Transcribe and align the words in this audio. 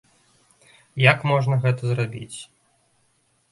Як 1.11 1.19
можна 1.33 1.55
гэта 1.67 1.81
зрабіць? 1.93 2.39